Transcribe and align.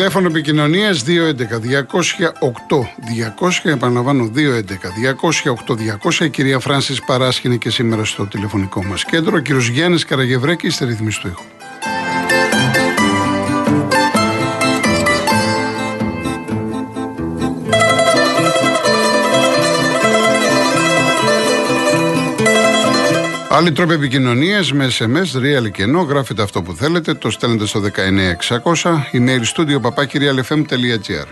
Τηλέφωνο 0.00 0.26
επικοινωνίας 0.26 1.04
211-208-200. 1.06 1.12
Επαναλαμβάνω 3.62 4.30
211-208-200. 4.34 6.24
Η 6.24 6.30
κυρία 6.30 6.58
Φράνση 6.58 7.02
Παράσχη 7.06 7.58
και 7.58 7.70
σήμερα 7.70 8.04
στο 8.04 8.26
τηλεφωνικό 8.26 8.84
μας 8.84 9.04
κέντρο. 9.04 9.36
Ο 9.36 9.40
κύριος 9.40 9.68
Γιάννης 9.68 10.04
Καραγευρέκη 10.04 10.70
στη 10.70 10.84
ρυθμίση 10.84 11.20
του 11.20 11.28
ήχου. 11.28 11.59
Άλλοι 23.60 23.72
τρόποι 23.72 23.92
επικοινωνίας 23.92 24.72
με 24.72 24.88
SMS, 24.98 25.36
real 25.36 25.70
και 25.70 25.82
ενώ 25.82 26.00
γράφετε 26.00 26.42
αυτό 26.42 26.62
που 26.62 26.74
θέλετε, 26.74 27.14
το 27.14 27.30
στέλνετε 27.30 27.66
στο 27.66 27.80
19600, 27.80 29.06
email 29.12 29.40
studio 29.54 29.80
papakirialfm.gr. 29.80 31.26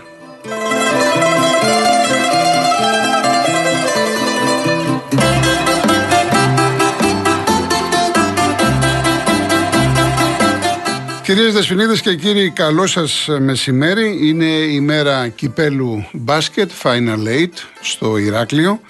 Κυρίες 11.23 11.53
Δεσποινίδες 11.53 12.01
και 12.01 12.15
κύριοι, 12.15 12.49
καλό 12.49 12.87
σας 12.87 13.27
μεσημέρι. 13.39 14.27
Είναι 14.27 14.45
η 14.45 14.79
μέρα 14.79 15.27
κυπέλου 15.27 16.05
μπάσκετ, 16.11 16.71
Final 16.83 17.27
Eight, 17.27 17.53
στο 17.81 18.17
Ηράκλειο. 18.17 18.81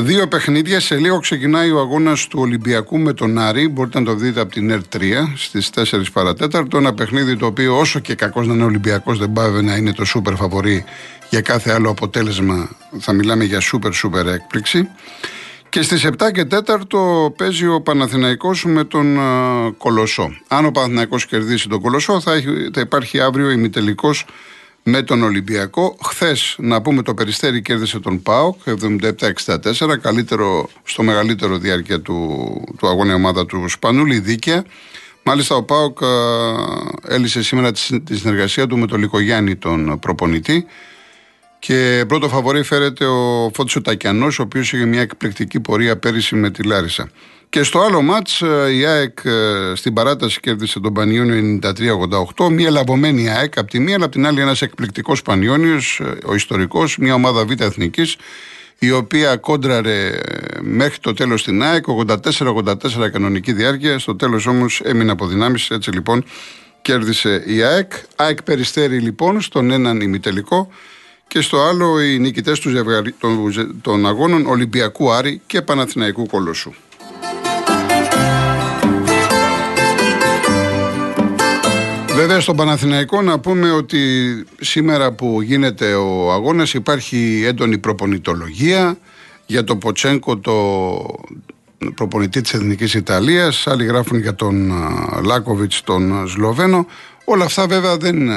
Δύο 0.00 0.28
παιχνίδια. 0.28 0.80
Σε 0.80 0.96
λίγο 0.96 1.18
ξεκινάει 1.18 1.70
ο 1.70 1.78
αγώνας 1.78 2.26
του 2.26 2.38
Ολυμπιακού 2.40 2.98
με 2.98 3.12
τον 3.12 3.38
Άρη. 3.38 3.68
Μπορείτε 3.68 3.98
να 3.98 4.04
το 4.04 4.14
δείτε 4.14 4.40
από 4.40 4.52
την 4.52 4.70
ΕΡΤ 4.70 4.94
3 4.96 5.32
στις 5.36 5.70
4 5.74 5.82
παρατέταρτο. 6.12 6.78
Ένα 6.78 6.94
παιχνίδι 6.94 7.36
το 7.36 7.46
οποίο, 7.46 7.78
όσο 7.78 7.98
και 7.98 8.14
κακός 8.14 8.46
να 8.46 8.54
είναι 8.54 8.64
Ολυμπιακός, 8.64 9.18
δεν 9.18 9.32
πάει 9.32 9.50
να 9.50 9.76
είναι 9.76 9.92
το 9.92 10.04
σούπερ 10.04 10.34
φαβορή 10.34 10.84
για 11.30 11.40
κάθε 11.40 11.72
άλλο 11.72 11.90
αποτέλεσμα. 11.90 12.70
Θα 12.98 13.12
μιλάμε 13.12 13.44
για 13.44 13.60
σούπερ 13.60 13.92
σούπερ 13.92 14.26
έκπληξη. 14.26 14.88
Και 15.68 15.82
στις 15.82 16.04
7 16.04 16.30
και 16.32 16.44
4 16.44 17.32
παίζει 17.36 17.66
ο 17.66 17.80
Παναθηναϊκός 17.80 18.64
με 18.64 18.84
τον 18.84 19.16
uh, 19.18 19.72
Κολοσσό. 19.78 20.36
Αν 20.48 20.64
ο 20.64 20.70
Παναθηναϊκός 20.70 21.26
κερδίσει 21.26 21.68
τον 21.68 21.80
Κολοσσό, 21.80 22.20
θα, 22.20 22.32
έχει, 22.32 22.70
θα 22.74 22.80
υπάρχει 22.80 23.20
αύριο 23.20 23.50
ημιτελικός 23.50 24.26
με 24.82 25.02
τον 25.02 25.22
Ολυμπιακό. 25.22 25.96
Χθες, 26.02 26.54
να 26.58 26.82
πούμε, 26.82 27.02
το 27.02 27.14
περιστέρι 27.14 27.62
κέρδισε 27.62 28.00
τον 28.00 28.22
ΠΑΟΚ 28.22 28.60
77-64, 28.64 29.96
καλύτερο, 30.00 30.68
στο 30.84 31.02
μεγαλύτερο 31.02 31.58
διάρκεια 31.58 32.00
του, 32.00 32.16
του 32.78 32.88
αγώνα 32.88 33.14
ομάδα 33.14 33.46
του 33.46 33.68
Σπανούλη, 33.68 34.18
δίκαια. 34.18 34.64
Μάλιστα, 35.22 35.54
ο 35.54 35.62
ΠΑΟΚ 35.62 35.98
έλυσε 37.08 37.42
σήμερα 37.42 37.72
τη 38.04 38.16
συνεργασία 38.16 38.66
του 38.66 38.78
με 38.78 38.86
τον 38.86 39.00
Λικογιάννη, 39.00 39.56
τον 39.56 39.98
προπονητή. 39.98 40.66
Και 41.58 42.04
πρώτο 42.08 42.28
φαβορή 42.28 42.62
φέρεται 42.62 43.04
ο 43.04 43.50
Φώτης 43.54 43.76
ο 43.76 43.80
Τακιανός, 43.80 44.38
ο 44.38 44.42
οποίος 44.42 44.72
είχε 44.72 44.84
μια 44.84 45.00
εκπληκτική 45.00 45.60
πορεία 45.60 45.98
πέρυσι 45.98 46.34
με 46.34 46.50
τη 46.50 46.62
Λάρισα. 46.62 47.10
Και 47.50 47.62
στο 47.62 47.80
άλλο 47.80 48.02
μάτς 48.02 48.42
ε, 48.42 48.72
η 48.72 48.84
ΑΕΚ 48.84 49.18
ε, 49.24 49.72
στην 49.74 49.92
παράταση 49.92 50.40
κέρδισε 50.40 50.80
τον 50.80 50.92
Πανιόνιο 50.92 51.58
93-88. 52.36 52.48
Μια 52.50 52.70
λαβωμένη 52.70 53.30
ΑΕΚ 53.30 53.58
από 53.58 53.70
τη 53.70 53.78
μία, 53.78 53.94
αλλά 53.94 54.04
από 54.04 54.14
την 54.14 54.26
άλλη 54.26 54.40
ένας 54.40 54.62
εκπληκτικός 54.62 55.22
Πανιόνιος, 55.22 56.00
ε, 56.04 56.18
ο 56.26 56.34
ιστορικός, 56.34 56.96
μια 56.98 57.14
ομάδα 57.14 57.44
β' 57.44 57.60
εθνικής, 57.60 58.16
η 58.78 58.90
οποία 58.90 59.36
κόντραρε 59.36 60.18
μέχρι 60.60 60.98
το 61.00 61.12
τέλος 61.12 61.44
την 61.44 61.62
ΑΕΚ, 61.62 61.84
84-84 61.86 63.08
κανονική 63.12 63.52
διάρκεια, 63.52 63.98
στο 63.98 64.16
τέλος 64.16 64.46
όμως 64.46 64.80
έμεινε 64.84 65.10
από 65.10 65.26
δυνάμεις, 65.26 65.70
έτσι 65.70 65.90
λοιπόν 65.90 66.24
κέρδισε 66.82 67.42
η 67.46 67.62
ΑΕΚ. 67.62 67.92
ΑΕΚ 68.16 68.42
περιστέρη 68.42 68.98
λοιπόν 68.98 69.40
στον 69.40 69.70
έναν 69.70 70.00
ημιτελικό 70.00 70.68
και 71.26 71.40
στο 71.40 71.60
άλλο 71.62 72.00
οι 72.00 72.18
νικητές 72.18 72.60
του 72.60 72.70
των, 73.18 73.80
των 73.82 74.06
αγώνων 74.06 74.46
Ολυμπιακού 74.46 75.12
Άρη 75.12 75.40
και 75.46 75.62
Παναθηναϊκού 75.62 76.26
Κολοσσού. 76.26 76.72
Βέβαια 82.18 82.40
στον 82.40 82.56
Παναθηναϊκό 82.56 83.22
να 83.22 83.38
πούμε 83.38 83.70
ότι 83.70 84.00
σήμερα 84.60 85.12
που 85.12 85.42
γίνεται 85.42 85.94
ο 85.94 86.32
αγώνας 86.32 86.74
υπάρχει 86.74 87.42
έντονη 87.46 87.78
προπονητολογία 87.78 88.98
για 89.46 89.64
τον 89.64 89.78
Ποτσέγκο 89.78 90.38
το 90.38 90.54
προπονητή 91.94 92.40
της 92.40 92.54
Εθνικής 92.54 92.94
Ιταλίας. 92.94 93.66
Άλλοι 93.66 93.84
γράφουν 93.84 94.18
για 94.18 94.34
τον 94.34 94.72
Λάκοβιτς 95.24 95.82
τον 95.82 96.28
Σλοβαίνο. 96.28 96.86
Όλα 97.24 97.44
αυτά 97.44 97.66
βέβαια 97.66 97.96
δεν 97.96 98.30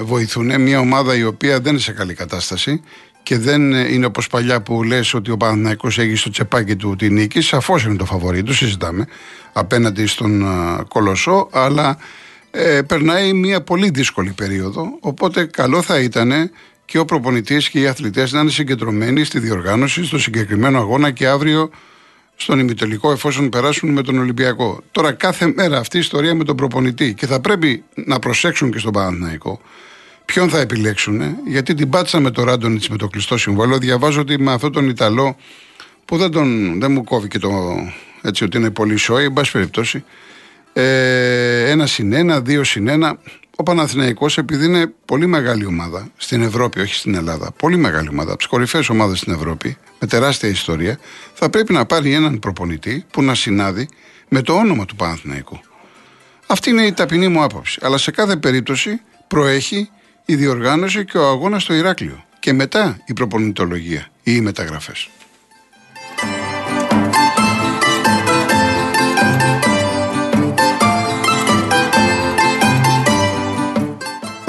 βοηθούν. 0.00 0.60
Μια 0.60 0.78
ομάδα 0.78 1.16
η 1.16 1.24
οποία 1.24 1.60
δεν 1.60 1.72
είναι 1.72 1.80
σε 1.80 1.92
καλή 1.92 2.14
κατάσταση 2.14 2.82
και 3.22 3.38
δεν 3.38 3.72
είναι 3.72 4.06
όπως 4.06 4.26
παλιά 4.26 4.62
που 4.62 4.82
λες 4.82 5.14
ότι 5.14 5.30
ο 5.30 5.36
Παναθηναϊκός 5.36 5.98
έχει 5.98 6.14
στο 6.14 6.30
τσεπάκι 6.30 6.76
του 6.76 6.96
τη 6.96 7.10
νίκη. 7.10 7.40
Σαφώς 7.40 7.84
είναι 7.84 7.96
το 7.96 8.04
φαβορή 8.04 8.42
του 8.42 8.54
συζητάμε 8.54 9.06
απέναντι 9.52 10.06
στον 10.06 10.44
Κολοσσό 10.88 11.48
αλλά 11.52 11.98
ε, 12.54 12.82
περνάει 12.82 13.32
μια 13.32 13.62
πολύ 13.62 13.90
δύσκολη 13.90 14.32
περίοδο. 14.32 14.96
Οπότε 15.00 15.44
καλό 15.44 15.82
θα 15.82 16.00
ήταν 16.00 16.50
και 16.84 16.98
ο 16.98 17.04
προπονητής 17.04 17.68
και 17.68 17.80
οι 17.80 17.86
αθλητές 17.86 18.32
να 18.32 18.40
είναι 18.40 18.50
συγκεντρωμένοι 18.50 19.24
στη 19.24 19.38
διοργάνωση, 19.38 20.04
στο 20.04 20.18
συγκεκριμένο 20.18 20.78
αγώνα 20.78 21.10
και 21.10 21.26
αύριο 21.26 21.70
στον 22.36 22.58
ημιτελικό 22.58 23.12
εφόσον 23.12 23.48
περάσουν 23.48 23.90
με 23.90 24.02
τον 24.02 24.18
Ολυμπιακό. 24.18 24.82
Τώρα 24.90 25.12
κάθε 25.12 25.52
μέρα 25.56 25.78
αυτή 25.78 25.96
η 25.96 26.00
ιστορία 26.00 26.34
με 26.34 26.44
τον 26.44 26.56
προπονητή 26.56 27.14
και 27.14 27.26
θα 27.26 27.40
πρέπει 27.40 27.84
να 27.94 28.18
προσέξουν 28.18 28.70
και 28.70 28.78
στον 28.78 28.92
Παναθηναϊκό 28.92 29.60
ποιον 30.24 30.48
θα 30.48 30.58
επιλέξουν, 30.60 31.36
γιατί 31.46 31.74
την 31.74 31.88
πάτησα 31.88 32.20
με 32.20 32.30
τον 32.30 32.44
Ράντονιτς 32.44 32.88
με 32.88 32.96
το 32.96 33.08
κλειστό 33.08 33.38
συμβόλαιο. 33.38 33.78
Διαβάζω 33.78 34.20
ότι 34.20 34.38
με 34.40 34.52
αυτόν 34.52 34.72
τον 34.72 34.88
Ιταλό 34.88 35.36
που 36.04 36.16
δεν, 36.16 36.30
τον, 36.30 36.80
δεν 36.80 36.92
μου 36.92 37.04
κόβει 37.04 37.28
και 37.28 37.38
το 37.38 37.50
έτσι 38.22 38.44
ότι 38.44 38.56
είναι 38.56 38.70
πολύ 38.70 38.96
σόι, 38.96 39.24
εν 39.24 39.32
πάση 39.32 39.52
περιπτώσει, 39.52 40.04
ε, 40.72 41.70
ένα 41.70 41.86
συν 41.86 42.12
ένα, 42.12 42.40
δύο 42.40 42.64
συν 42.64 42.88
ένα. 42.88 43.18
Ο 43.56 43.62
Παναθηναϊκός 43.62 44.38
επειδή 44.38 44.64
είναι 44.64 44.92
πολύ 45.04 45.26
μεγάλη 45.26 45.66
ομάδα 45.66 46.08
στην 46.16 46.42
Ευρώπη, 46.42 46.80
όχι 46.80 46.94
στην 46.94 47.14
Ελλάδα, 47.14 47.52
πολύ 47.56 47.76
μεγάλη 47.76 48.08
ομάδα, 48.08 48.28
από 48.28 48.38
τις 48.38 48.46
κορυφαίες 48.46 48.88
ομάδες 48.88 49.18
στην 49.18 49.32
Ευρώπη, 49.32 49.76
με 50.00 50.06
τεράστια 50.06 50.48
ιστορία, 50.48 50.98
θα 51.34 51.50
πρέπει 51.50 51.72
να 51.72 51.86
πάρει 51.86 52.12
έναν 52.12 52.38
προπονητή 52.38 53.04
που 53.10 53.22
να 53.22 53.34
συνάδει 53.34 53.88
με 54.28 54.42
το 54.42 54.52
όνομα 54.52 54.84
του 54.84 54.96
Παναθηναϊκού. 54.96 55.60
Αυτή 56.46 56.70
είναι 56.70 56.82
η 56.82 56.92
ταπεινή 56.92 57.28
μου 57.28 57.42
άποψη. 57.42 57.78
Αλλά 57.82 57.98
σε 57.98 58.10
κάθε 58.10 58.36
περίπτωση 58.36 59.00
προέχει 59.28 59.90
η 60.24 60.34
διοργάνωση 60.34 61.04
και 61.04 61.18
ο 61.18 61.28
αγώνας 61.28 61.62
στο 61.62 61.74
Ηράκλειο. 61.74 62.24
Και 62.38 62.52
μετά 62.52 63.02
η 63.06 63.12
προπονητολογία 63.12 64.08
ή 64.22 64.32
οι 64.34 64.40
μεταγραφές. 64.40 65.08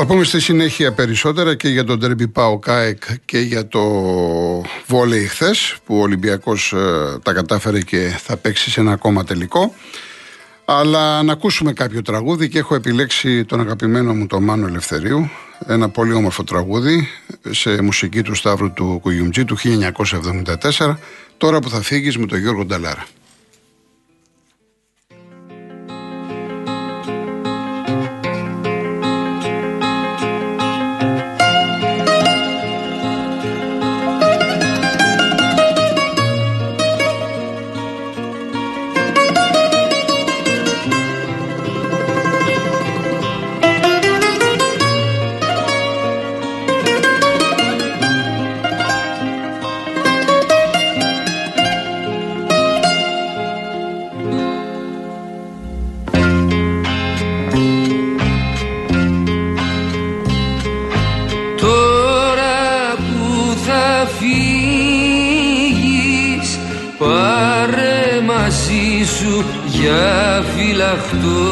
Θα 0.06 0.12
πούμε 0.12 0.24
στη 0.24 0.40
συνέχεια 0.40 0.92
περισσότερα 0.92 1.56
και 1.56 1.68
για 1.68 1.84
τον 1.84 2.00
Τερμπι 2.00 2.28
Πάο 2.28 2.60
Κάεκ 2.60 3.04
και 3.26 3.40
για 3.40 3.68
το 3.68 3.82
βόλεϊ 4.88 5.26
χθες 5.26 5.76
που 5.86 5.98
ο 5.98 6.02
Ολυμπιακός 6.02 6.74
ε, 6.74 7.20
τα 7.24 7.34
κατάφερε 7.34 7.82
και 7.82 8.16
θα 8.20 8.38
παίξει 8.38 8.72
σε 8.72 8.80
ένα 8.80 8.92
ακόμα 8.92 9.24
τελικό. 9.24 9.74
Αλλά 10.66 11.24
να 11.24 11.32
ακούσουμε 11.34 11.74
κάποιο 11.74 12.02
τραγούδι 12.02 12.50
και 12.50 12.60
έχω 12.60 12.76
επιλέξει 12.76 13.46
τον 13.46 13.60
αγαπημένο 13.60 14.14
μου 14.14 14.28
τον 14.28 14.44
Μάνο 14.44 14.68
Ελευθερίου 14.68 15.30
ένα 15.68 15.90
πολύ 15.90 16.14
όμορφο 16.14 16.44
τραγούδι 16.44 17.08
σε 17.50 17.82
μουσική 17.82 18.22
του 18.22 18.36
Σταύρου 18.36 18.74
του 18.74 19.00
Κουγιουμτζή 19.02 19.46
του 19.46 19.58
1974 20.80 20.96
τώρα 21.38 21.60
που 21.60 21.70
θα 21.70 21.82
φύγεις 21.82 22.18
με 22.18 22.26
τον 22.26 22.40
Γιώργο 22.40 22.66
Νταλάρα. 22.66 23.06
Σου 69.24 69.44
για 69.66 70.44
φυλαχτό 70.56 71.44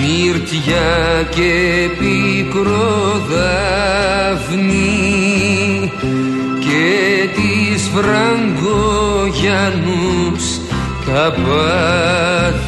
Μύρτια 0.00 0.88
και 1.30 1.52
πικρό 1.98 3.22
δάφνη 3.28 4.92
και 6.60 6.86
τις 7.34 7.90
φραγκογιανούς 7.94 10.44
τα 11.06 11.24
πάθη 11.32 12.67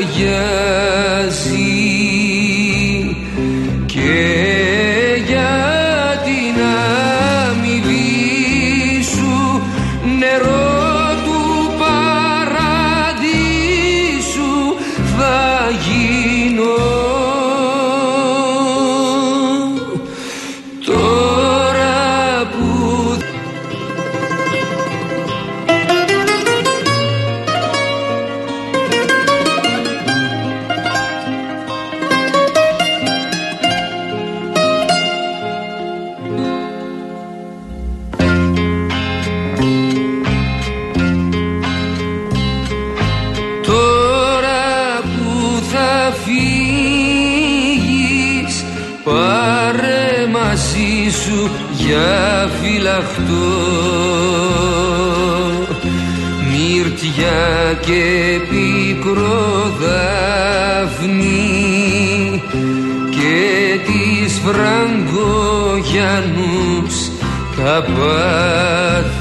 yeah 0.00 0.67
τα 51.28 51.38
και 57.80 58.40
πικρό 58.48 59.76
δάφνη 59.80 61.42
και 63.10 63.78
τις 63.86 64.32
φραγκογιανούς 64.44 66.96
τα 67.56 67.76
πάθη 67.82 69.17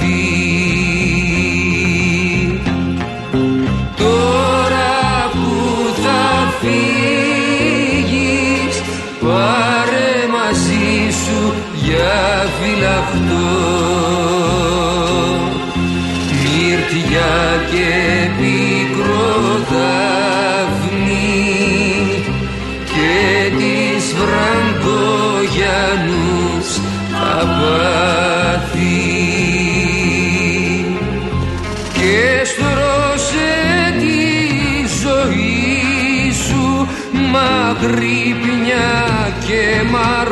για 11.98 12.50
φυλαχτό 12.60 13.48
μύρτια 16.42 17.32
και 17.72 17.88
και 31.94 32.46
στρώσε 32.46 33.54
τη 34.00 34.24
ζωή 35.02 36.32
σου 36.32 36.88
μαγρύπνια 37.32 38.90
και 39.48 39.84
μαράζει 39.92 40.27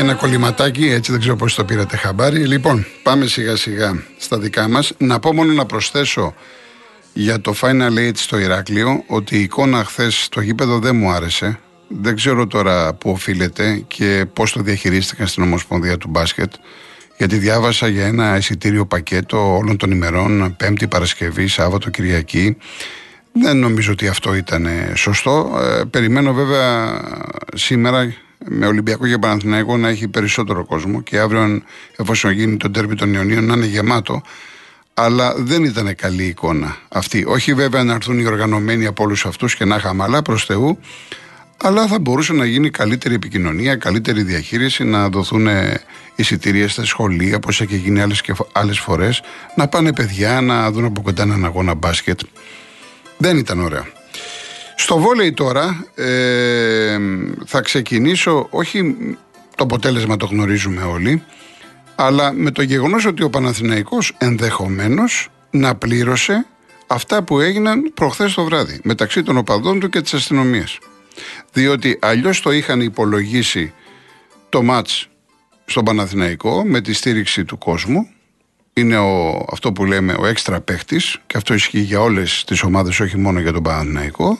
τα 0.00 0.06
ένα 0.06 0.14
κολληματάκι, 0.14 0.88
έτσι 0.88 1.10
δεν 1.10 1.20
ξέρω 1.20 1.36
πώς 1.36 1.54
το 1.54 1.64
πήρατε 1.64 1.96
χαμπάρι. 1.96 2.46
Λοιπόν, 2.46 2.86
πάμε 3.02 3.26
σιγά 3.26 3.56
σιγά 3.56 4.02
στα 4.18 4.38
δικά 4.38 4.68
μας. 4.68 4.92
Να 4.98 5.18
πω 5.18 5.34
μόνο 5.34 5.52
να 5.52 5.66
προσθέσω 5.66 6.34
για 7.12 7.40
το 7.40 7.54
Final 7.60 7.98
Eight 7.98 8.16
στο 8.16 8.38
Ηράκλειο 8.38 9.04
ότι 9.06 9.36
η 9.36 9.40
εικόνα 9.40 9.84
χθες 9.84 10.22
στο 10.24 10.40
γήπεδο 10.40 10.78
δεν 10.78 10.96
μου 10.96 11.10
άρεσε. 11.10 11.58
Δεν 11.88 12.16
ξέρω 12.16 12.46
τώρα 12.46 12.94
πού 12.94 13.10
οφείλεται 13.10 13.84
και 13.86 14.26
πώς 14.32 14.52
το 14.52 14.62
διαχειρίστηκαν 14.62 15.26
στην 15.26 15.42
Ομοσπονδία 15.42 15.98
του 15.98 16.08
Μπάσκετ. 16.08 16.52
Γιατί 17.16 17.36
διάβασα 17.36 17.88
για 17.88 18.06
ένα 18.06 18.36
εισιτήριο 18.36 18.86
πακέτο 18.86 19.56
όλων 19.56 19.76
των 19.76 19.90
ημερών, 19.90 20.54
Πέμπτη, 20.56 20.88
Παρασκευή, 20.88 21.46
Σάββατο, 21.46 21.90
Κυριακή. 21.90 22.56
Δεν 23.32 23.56
νομίζω 23.56 23.92
ότι 23.92 24.08
αυτό 24.08 24.34
ήταν 24.34 24.68
σωστό. 24.94 25.58
Ε, 25.62 25.84
περιμένω 25.84 26.32
βέβαια 26.32 27.00
σήμερα 27.54 28.14
με 28.46 28.66
Ολυμπιακό 28.66 29.06
και 29.06 29.18
Παναθηναϊκό 29.18 29.76
να 29.76 29.88
έχει 29.88 30.08
περισσότερο 30.08 30.64
κόσμο 30.64 31.02
και 31.02 31.18
αύριο, 31.18 31.62
εφόσον 31.96 32.30
γίνει 32.30 32.56
το 32.56 32.70
τέρμι 32.70 32.94
των 32.94 33.14
Ιωνίων, 33.14 33.44
να 33.44 33.54
είναι 33.54 33.66
γεμάτο. 33.66 34.22
Αλλά 35.02 35.34
δεν 35.36 35.64
ήταν 35.64 35.94
καλή 35.94 36.24
εικόνα 36.24 36.76
αυτή. 36.88 37.24
Όχι 37.26 37.54
βέβαια 37.54 37.84
να 37.84 37.92
έρθουν 37.94 38.18
οι 38.18 38.26
οργανωμένοι 38.26 38.86
από 38.86 39.04
όλους 39.04 39.26
αυτούς 39.26 39.54
και 39.56 39.64
να 39.64 39.76
είχαμε 39.76 40.02
άλλα 40.02 40.22
προς 40.22 40.44
Θεού, 40.44 40.78
αλλά 41.56 41.86
θα 41.86 41.98
μπορούσε 41.98 42.32
να 42.32 42.44
γίνει 42.44 42.70
καλύτερη 42.70 43.14
επικοινωνία, 43.14 43.76
καλύτερη 43.76 44.22
διαχείριση, 44.22 44.84
να 44.84 45.08
δοθούν 45.08 45.48
εισιτήρια 46.14 46.68
στα 46.68 46.84
σχολεία, 46.84 47.36
όπως 47.36 47.60
έχει 47.60 47.76
γίνει 47.76 48.00
άλλες 48.52 48.78
φορές, 48.78 49.22
να 49.54 49.68
πάνε 49.68 49.92
παιδιά 49.92 50.40
να 50.40 50.70
δουν 50.70 50.84
από 50.84 51.02
κοντά 51.02 51.22
έναν 51.22 51.44
αγώνα 51.44 51.74
μπάσκετ. 51.74 52.20
Δεν 53.16 53.36
ήταν 53.36 53.60
ωραία. 53.60 53.86
Στο 54.76 54.98
βόλεϊ 54.98 55.32
τώρα 55.32 55.86
ε, 55.94 56.98
θα 57.46 57.60
ξεκινήσω, 57.60 58.46
όχι 58.50 58.96
το 59.56 59.64
αποτέλεσμα 59.64 60.16
το 60.16 60.26
γνωρίζουμε 60.26 60.82
όλοι, 60.82 61.22
αλλά 62.02 62.32
με 62.32 62.50
το 62.50 62.62
γεγονός 62.62 63.04
ότι 63.06 63.22
ο 63.22 63.30
Παναθηναϊκός 63.30 64.14
ενδεχομένως 64.18 65.28
να 65.50 65.74
πλήρωσε 65.74 66.46
αυτά 66.86 67.22
που 67.22 67.40
έγιναν 67.40 67.92
προχθές 67.94 68.34
το 68.34 68.44
βράδυ 68.44 68.80
μεταξύ 68.82 69.22
των 69.22 69.36
οπαδών 69.36 69.80
του 69.80 69.88
και 69.88 70.00
της 70.00 70.14
αστυνομίας. 70.14 70.78
Διότι 71.52 71.98
αλλιώς 72.00 72.40
το 72.40 72.50
είχαν 72.50 72.80
υπολογίσει 72.80 73.72
το 74.48 74.62
μάτς 74.62 75.08
στον 75.64 75.84
Παναθηναϊκό 75.84 76.64
με 76.64 76.80
τη 76.80 76.92
στήριξη 76.92 77.44
του 77.44 77.58
κόσμου 77.58 78.08
είναι 78.72 78.98
ο, 78.98 79.44
αυτό 79.52 79.72
που 79.72 79.84
λέμε 79.84 80.16
ο 80.18 80.26
έξτρα 80.26 80.60
παίχτης 80.60 81.18
και 81.26 81.36
αυτό 81.36 81.54
ισχύει 81.54 81.80
για 81.80 82.00
όλες 82.00 82.44
τις 82.46 82.62
ομάδες 82.62 83.00
όχι 83.00 83.18
μόνο 83.18 83.40
για 83.40 83.52
τον 83.52 83.62
Παναθηναϊκό 83.62 84.38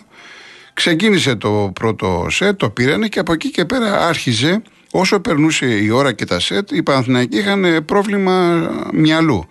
Ξεκίνησε 0.74 1.36
το 1.36 1.70
πρώτο 1.74 2.26
σετ, 2.30 2.58
το 2.58 2.70
πήρανε 2.70 3.08
και 3.08 3.18
από 3.18 3.32
εκεί 3.32 3.50
και 3.50 3.64
πέρα 3.64 4.06
άρχιζε 4.06 4.62
όσο 4.90 5.20
περνούσε 5.20 5.66
η 5.66 5.90
ώρα 5.90 6.12
και 6.12 6.24
τα 6.24 6.40
σετ 6.40 6.70
οι 6.70 6.82
Παναθηναϊκοί 6.82 7.38
είχαν 7.38 7.84
πρόβλημα 7.84 8.68
μυαλού. 8.92 9.48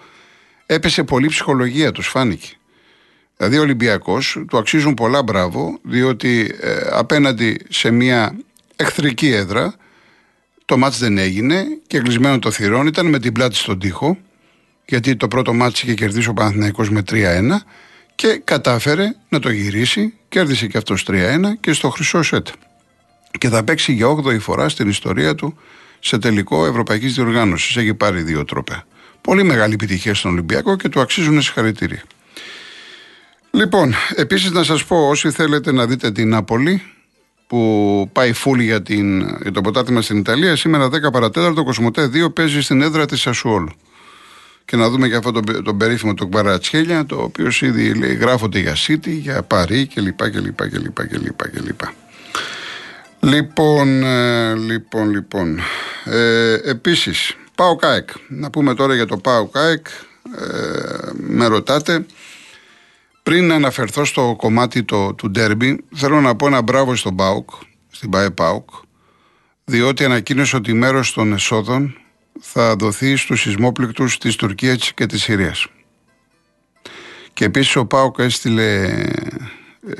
Έπεσε 0.65 1.03
πολύ 1.03 1.27
ψυχολογία 1.27 1.91
τους 1.91 2.07
φάνηκε. 2.07 2.47
Δηλαδή 3.37 3.57
ο 3.57 3.61
Ολυμπιακός 3.61 4.43
του 4.47 4.57
αξίζουν 4.57 4.93
πολλά 4.93 5.23
μπράβο 5.23 5.79
διότι 5.81 6.55
ε, 6.61 6.79
απέναντι 6.91 7.57
σε 7.69 7.91
μια 7.91 8.35
εχθρική 8.75 9.27
έδρα 9.27 9.75
το 10.65 10.77
μάτς 10.77 10.99
δεν 10.99 11.17
έγινε 11.17 11.65
και 11.87 11.99
κλεισμένο 11.99 12.39
το 12.39 12.51
θυρών 12.51 12.87
ήταν 12.87 13.05
με 13.05 13.19
την 13.19 13.33
πλάτη 13.33 13.55
στον 13.55 13.79
τοίχο 13.79 14.17
γιατί 14.85 15.15
το 15.15 15.27
πρώτο 15.27 15.53
μάτς 15.53 15.83
είχε 15.83 15.93
κερδίσει 15.93 16.29
ο 16.29 16.33
Παναθηναϊκός 16.33 16.89
με 16.89 17.03
3-1 17.09 17.15
και 18.15 18.41
κατάφερε 18.43 19.15
να 19.29 19.39
το 19.39 19.49
γυρίσει, 19.49 20.13
κέρδισε 20.29 20.67
και 20.67 20.77
αυτός 20.77 21.05
3-1 21.07 21.13
και 21.59 21.73
στο 21.73 21.89
χρυσό 21.89 22.23
σετ. 22.23 22.47
Και 23.37 23.49
θα 23.49 23.63
παίξει 23.63 23.93
για 23.93 24.07
8η 24.07 24.39
φορά 24.39 24.69
στην 24.69 24.89
ιστορία 24.89 25.35
του 25.35 25.57
σε 25.99 26.17
τελικό 26.17 26.65
Ευρωπαϊκής 26.65 27.13
Διοργάνωσης. 27.13 27.75
Έχει 27.75 27.93
πάρει 27.93 28.21
δύο 28.21 28.45
τρόπια. 28.45 28.85
Πολύ 29.21 29.43
μεγάλη 29.43 29.73
επιτυχία 29.73 30.13
στον 30.13 30.31
Ολυμπιακό 30.31 30.75
και 30.75 30.89
του 30.89 30.99
αξίζουν 31.01 31.41
συγχαρητήρια. 31.41 32.03
Λοιπόν, 33.51 33.93
επίσης 34.15 34.51
να 34.51 34.63
σας 34.63 34.85
πω, 34.85 35.07
όσοι 35.07 35.31
θέλετε 35.31 35.71
να 35.71 35.85
δείτε 35.85 36.11
την 36.11 36.29
Νάπολη, 36.29 36.81
που 37.49 38.09
πάει 38.13 38.33
φούλη 38.33 38.63
για, 38.63 38.81
την, 38.81 39.19
για 39.41 39.51
το 39.51 39.61
ποτάτημα 39.61 40.01
στην 40.01 40.17
Ιταλία, 40.17 40.55
σήμερα 40.55 40.87
10 40.87 40.89
παρατέταρτο, 41.11 41.63
Κοσμοτέ 41.63 42.09
2 42.13 42.33
παίζει 42.33 42.61
στην 42.61 42.81
έδρα 42.81 43.05
της 43.05 43.27
Ασουόλου. 43.27 43.71
Και 44.65 44.75
να 44.75 44.89
δούμε 44.89 45.07
και 45.07 45.15
αυτό 45.15 45.31
τον, 45.31 45.63
τον 45.63 45.77
περίφημο 45.77 46.13
τον 46.13 46.29
Κμπαρατσχέλια, 46.29 47.05
το 47.05 47.15
οποίος 47.15 47.61
ήδη 47.61 47.93
λέει, 47.93 48.13
γράφονται 48.13 48.59
για 48.59 48.75
City, 48.87 49.09
για 49.09 49.43
Παρί 49.43 49.87
κλπ. 49.93 50.29
κλπ, 50.29 50.69
κλπ, 50.69 51.07
κλπ, 51.07 51.49
κλπ. 51.49 51.81
Λοιπόν, 53.19 54.03
ε, 54.03 54.55
λοιπόν, 54.55 55.09
λοιπόν. 55.09 55.59
Ε, 56.05 56.53
επίσης, 56.53 57.35
Πάο 57.55 57.75
Κάεκ. 57.75 58.09
Να 58.27 58.49
πούμε 58.49 58.73
τώρα 58.73 58.95
για 58.95 59.05
το 59.05 59.17
Πάο 59.17 59.47
Κάεκ. 59.47 59.87
Ε, 60.37 61.11
με 61.13 61.45
ρωτάτε. 61.45 62.05
Πριν 63.23 63.51
αναφερθώ 63.51 64.05
στο 64.05 64.35
κομμάτι 64.37 64.83
το, 64.83 65.13
του 65.13 65.29
ντέρμπι, 65.29 65.85
θέλω 65.95 66.21
να 66.21 66.35
πω 66.35 66.47
ένα 66.47 66.61
μπράβο 66.61 66.95
στον 66.95 67.15
Πάουκ, 67.15 67.49
στην 67.91 68.09
ΠαΕ 68.09 68.29
Πάουκ, 68.29 68.69
διότι 69.65 70.05
ανακοίνωσε 70.05 70.55
ότι 70.55 70.73
μέρος 70.73 71.13
των 71.13 71.33
εσόδων 71.33 71.97
θα 72.39 72.75
δοθεί 72.75 73.15
στους 73.15 73.41
σεισμόπληκτους 73.41 74.17
της 74.17 74.35
Τουρκίας 74.35 74.93
και 74.93 75.05
της 75.05 75.21
Συρίας. 75.21 75.67
Και 77.33 77.45
επίσης 77.45 77.75
ο 77.75 77.85
Πάουκ 77.85 78.19
έστειλε 78.19 78.95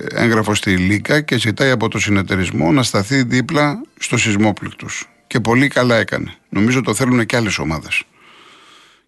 έγγραφο 0.09 0.55
στη 0.55 0.77
Λίκα 0.77 1.21
και 1.21 1.37
ζητάει 1.37 1.69
από 1.69 1.87
το 1.87 1.99
συνεταιρισμό 1.99 2.71
να 2.71 2.83
σταθεί 2.83 3.23
δίπλα 3.23 3.81
στο 3.99 4.17
σεισμόπληκτους. 4.17 5.09
Και 5.27 5.39
πολύ 5.39 5.67
καλά 5.67 5.95
έκανε. 5.95 6.33
Νομίζω 6.49 6.81
το 6.81 6.93
θέλουν 6.93 7.25
και 7.25 7.35
άλλες 7.35 7.57
ομάδες. 7.57 8.03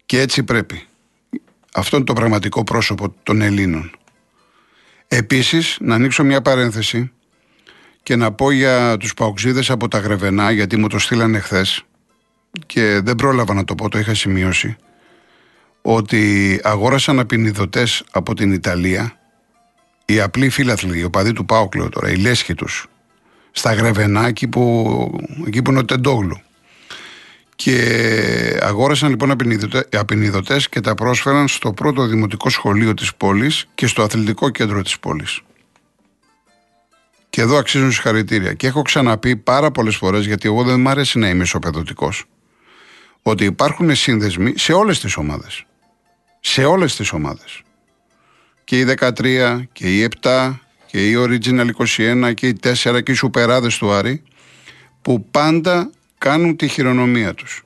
Και 0.06 0.20
έτσι 0.20 0.42
πρέπει. 0.42 0.86
Αυτό 1.74 1.96
είναι 1.96 2.04
το 2.04 2.12
πραγματικό 2.12 2.64
πρόσωπο 2.64 3.14
των 3.22 3.40
Ελλήνων. 3.40 3.90
Επίσης, 5.08 5.76
να 5.80 5.94
ανοίξω 5.94 6.24
μια 6.24 6.42
παρένθεση 6.42 7.12
και 8.02 8.16
να 8.16 8.32
πω 8.32 8.50
για 8.50 8.96
τους 8.96 9.14
παουξίδες 9.14 9.70
από 9.70 9.88
τα 9.88 9.98
Γρεβενά, 9.98 10.50
γιατί 10.50 10.76
μου 10.76 10.88
το 10.88 10.98
στείλανε 10.98 11.38
χθες 11.38 11.84
και 12.66 13.00
δεν 13.04 13.14
πρόλαβα 13.14 13.54
να 13.54 13.64
το 13.64 13.74
πω, 13.74 13.88
το 13.88 13.98
είχα 13.98 14.14
σημειώσει, 14.14 14.76
ότι 15.82 16.60
αγόρασαν 16.62 17.18
απεινιδωτές 17.18 18.04
από 18.10 18.34
την 18.34 18.52
Ιταλία 18.52 19.16
οι 20.12 20.20
απλοί 20.20 20.48
φίλαθλοι, 20.48 20.98
οι 20.98 21.04
οπαδοί 21.04 21.32
του 21.32 21.44
Πάουκλου 21.44 21.88
τώρα, 21.88 22.10
οι 22.10 22.16
λέσχοι 22.16 22.54
τους, 22.54 22.86
στα 23.50 23.72
Γρεβενά, 23.72 24.26
εκεί 24.26 24.48
που, 24.48 25.18
εκεί 25.46 25.62
που 25.62 25.70
είναι 25.70 25.80
ο 25.80 25.84
Τεντόγλου. 25.84 26.40
Και 27.56 28.58
αγόρασαν 28.62 29.10
λοιπόν 29.10 29.30
απεινιδωτές 29.90 30.68
και 30.68 30.80
τα 30.80 30.94
πρόσφεραν 30.94 31.48
στο 31.48 31.72
πρώτο 31.72 32.06
δημοτικό 32.06 32.50
σχολείο 32.50 32.94
της 32.94 33.14
πόλης 33.14 33.68
και 33.74 33.86
στο 33.86 34.02
αθλητικό 34.02 34.50
κέντρο 34.50 34.82
της 34.82 34.98
πόλης. 34.98 35.40
Και 37.30 37.40
εδώ 37.40 37.56
αξίζουν 37.56 37.92
συγχαρητήρια. 37.92 38.52
Και 38.52 38.66
έχω 38.66 38.82
ξαναπεί 38.82 39.36
πάρα 39.36 39.70
πολλές 39.70 39.96
φορές, 39.96 40.26
γιατί 40.26 40.48
εγώ 40.48 40.62
δεν 40.62 40.80
μου 40.80 40.88
αρέσει 40.88 41.18
να 41.18 41.28
είμαι 41.28 41.42
ισοπεδωτικός, 41.42 42.24
ότι 43.22 43.44
υπάρχουν 43.44 43.94
σύνδεσμοι 43.94 44.52
σε 44.56 44.72
όλες 44.72 45.00
τις 45.00 45.16
ομάδες. 45.16 45.64
Σε 46.40 46.64
όλες 46.64 46.96
τις 46.96 47.12
ομάδες 47.12 47.62
και 48.72 48.78
η 48.78 48.86
13 48.98 49.62
και 49.72 49.98
η 49.98 50.08
7 50.22 50.54
και 50.86 51.08
η 51.08 51.14
Original 51.16 51.66
21 51.96 52.34
και 52.34 52.46
οι 52.46 52.58
4 52.62 53.02
και 53.02 53.12
οι 53.12 53.14
σουπεράδες 53.14 53.78
του 53.78 53.92
Άρη 53.92 54.22
που 55.02 55.26
πάντα 55.30 55.90
κάνουν 56.18 56.56
τη 56.56 56.68
χειρονομία 56.68 57.34
τους. 57.34 57.64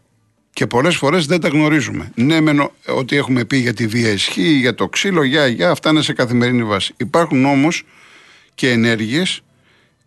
Και 0.53 0.67
πολλές 0.67 0.97
φορές 0.97 1.27
δεν 1.27 1.41
τα 1.41 1.49
γνωρίζουμε. 1.49 2.13
Ναι, 2.15 2.41
μεν 2.41 2.71
ότι 2.87 3.17
έχουμε 3.17 3.45
πει 3.45 3.57
για 3.57 3.75
τη 3.75 3.87
βία 3.87 4.11
ισχύ, 4.11 4.49
για 4.49 4.75
το 4.75 4.89
ξύλο, 4.89 5.23
για, 5.23 5.47
για, 5.47 5.71
αυτά 5.71 5.91
είναι 5.91 6.03
σε 6.03 6.13
καθημερινή 6.13 6.65
βάση. 6.65 6.95
Υπάρχουν 6.97 7.45
όμως 7.45 7.85
και 8.55 8.71
ενέργειες 8.71 9.41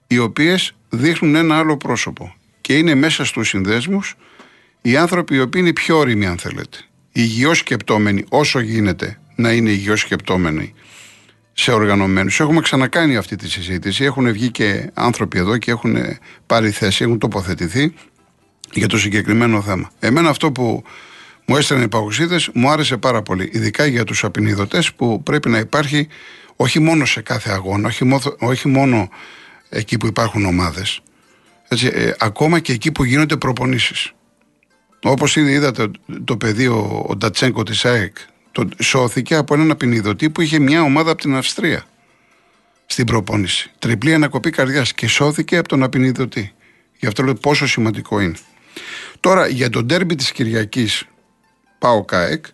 οι 0.07 0.17
οποίες 0.17 0.75
δείχνουν 0.89 1.35
ένα 1.35 1.57
άλλο 1.57 1.77
πρόσωπο. 1.77 2.35
Και 2.61 2.77
είναι 2.77 2.95
μέσα 2.95 3.25
στους 3.25 3.47
συνδέσμους 3.47 4.15
οι 4.81 4.97
άνθρωποι 4.97 5.35
οι 5.35 5.39
οποίοι 5.39 5.61
είναι 5.63 5.73
πιο 5.73 5.97
όριμοι 5.97 6.25
αν 6.25 6.37
θέλετε. 6.37 6.77
Υγιώς 7.11 7.57
σκεπτόμενοι 7.57 8.25
όσο 8.29 8.59
γίνεται 8.59 9.19
να 9.35 9.51
είναι 9.51 9.69
υγιώς 9.69 9.99
σκεπτόμενοι 9.99 10.73
σε 11.61 11.71
οργανωμένους. 11.71 12.39
Έχουμε 12.39 12.61
ξανακάνει 12.61 13.17
αυτή 13.17 13.35
τη 13.35 13.49
συζήτηση. 13.49 14.03
Έχουν 14.03 14.31
βγει 14.31 14.51
και 14.51 14.89
άνθρωποι 14.93 15.37
εδώ 15.37 15.57
και 15.57 15.71
έχουν 15.71 15.95
πάρει 16.45 16.71
θέση, 16.71 17.03
έχουν 17.03 17.17
τοποθετηθεί 17.17 17.93
για 18.73 18.87
το 18.87 18.97
συγκεκριμένο 18.97 19.61
θέμα. 19.61 19.91
Εμένα 19.99 20.29
αυτό 20.29 20.51
που 20.51 20.83
μου 21.45 21.57
έστελνε 21.57 21.83
οι 21.83 21.87
παγουσίδε 21.87 22.39
μου 22.53 22.69
άρεσε 22.69 22.97
πάρα 22.97 23.21
πολύ. 23.21 23.49
Ειδικά 23.53 23.85
για 23.85 24.03
τους 24.03 24.23
απεινιδωτές 24.23 24.93
που 24.93 25.23
πρέπει 25.23 25.49
να 25.49 25.57
υπάρχει 25.57 26.07
όχι 26.55 26.79
μόνο 26.79 27.05
σε 27.05 27.21
κάθε 27.21 27.51
αγώνα, 27.51 27.87
όχι, 27.87 28.07
όχι 28.39 28.67
μόνο 28.67 29.09
εκεί 29.69 29.97
που 29.97 30.07
υπάρχουν 30.07 30.45
ομάδες, 30.45 31.01
ε, 31.69 32.11
ακόμα 32.19 32.59
και 32.59 32.71
εκεί 32.71 32.91
που 32.91 33.03
γίνονται 33.03 33.37
προπονήσεις. 33.37 34.11
Όπως 35.03 35.35
ήδη 35.35 35.51
είδατε 35.51 35.91
το 36.23 36.37
παιδί 36.37 36.67
ο, 36.67 37.05
ο 37.07 37.15
Ντατσέγκο 37.15 37.63
της 37.63 37.85
ΑΕΚ 37.85 38.17
το 38.67 38.83
σώθηκε 38.83 39.35
από 39.35 39.53
έναν 39.53 39.71
απεινιδωτή 39.71 40.29
που 40.29 40.41
είχε 40.41 40.59
μια 40.59 40.81
ομάδα 40.81 41.11
από 41.11 41.21
την 41.21 41.35
Αυστρία 41.35 41.83
στην 42.85 43.05
προπόνηση. 43.05 43.71
Τριπλή 43.79 44.13
ανακοπή 44.13 44.49
καρδιάς 44.49 44.93
και 44.93 45.07
σώθηκε 45.07 45.57
από 45.57 45.67
τον 45.67 45.83
απεινιδωτή. 45.83 46.53
Γι' 46.99 47.07
αυτό 47.07 47.23
λέω 47.23 47.33
πόσο 47.33 47.67
σημαντικό 47.67 48.19
είναι. 48.19 48.35
Τώρα 49.19 49.47
για 49.47 49.69
τον 49.69 49.87
τέρμπι 49.87 50.15
της 50.15 50.31
Κυριακής, 50.31 51.03
πάω 51.79 52.05
ΚΑΕΚ, 52.05 52.45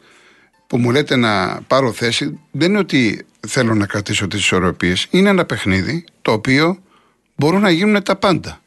που 0.68 0.78
μου 0.78 0.92
λέτε 0.92 1.16
να 1.16 1.62
πάρω 1.68 1.92
θέση, 1.92 2.40
δεν 2.52 2.70
είναι 2.70 2.80
ότι 2.80 3.26
θέλω 3.48 3.76
να 3.76 3.86
κρατήσω 3.86 4.28
τις 4.28 4.40
ισορροπίες. 4.40 5.08
Είναι 5.10 5.30
ένα 5.30 5.46
παιχνίδι 5.46 6.06
το 6.22 6.32
οποίο 6.32 6.82
μπορούν 7.36 7.62
να 7.62 7.70
γίνουν 7.70 8.04
τα 8.04 8.16
πάντα. 8.16 8.62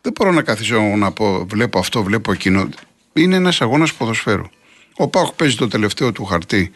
Δεν 0.00 0.12
μπορώ 0.12 0.32
να 0.32 0.42
καθίσω 0.42 0.80
να 0.80 1.12
πω 1.12 1.46
βλέπω 1.46 1.78
αυτό, 1.78 2.02
βλέπω 2.02 2.32
εκείνο. 2.32 2.68
Είναι 3.12 3.36
ένας 3.36 3.60
αγώνας 3.60 3.94
ποδοσφαίρου. 3.94 4.44
Ο 5.00 5.08
Πάοκ 5.08 5.32
παίζει 5.32 5.56
το 5.56 5.68
τελευταίο 5.68 6.12
του 6.12 6.24
χαρτί 6.24 6.70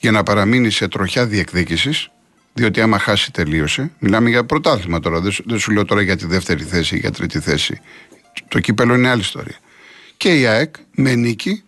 για 0.00 0.10
να 0.10 0.22
παραμείνει 0.22 0.70
σε 0.70 0.88
τροχιά 0.88 1.26
διεκδίκησης, 1.26 2.10
διότι 2.52 2.80
άμα 2.80 2.98
χάσει 2.98 3.32
τελείωσε. 3.32 3.90
Μιλάμε 3.98 4.28
για 4.28 4.44
πρωτάθλημα 4.44 5.00
τώρα, 5.00 5.20
δεν 5.44 5.58
σου 5.58 5.72
λέω 5.72 5.84
τώρα 5.84 6.02
για 6.02 6.16
τη 6.16 6.26
δεύτερη 6.26 6.64
θέση 6.64 6.96
ή 6.96 6.98
για 6.98 7.10
τρίτη 7.10 7.40
θέση. 7.40 7.80
Το 8.48 8.60
κύπελο 8.60 8.94
είναι 8.94 9.08
άλλη 9.08 9.20
ιστορία. 9.20 9.56
Και 10.16 10.38
η 10.38 10.46
ΑΕΚ 10.46 10.74
με 10.94 11.14
νίκη 11.14 11.62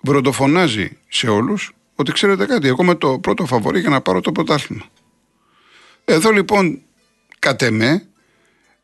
βροντοφωνάζει 0.00 0.98
σε 1.08 1.28
όλους 1.28 1.72
ότι 1.94 2.12
ξέρετε 2.12 2.46
κάτι, 2.46 2.68
εγώ 2.68 2.82
είμαι 2.82 2.94
το 2.94 3.18
πρώτο 3.18 3.46
φαβορή 3.46 3.80
για 3.80 3.90
να 3.90 4.00
πάρω 4.00 4.20
το 4.20 4.32
πρωτάθλημα. 4.32 4.84
Εδώ 6.04 6.30
λοιπόν, 6.30 6.80
κατ' 7.38 7.62
εμέ, 7.62 8.06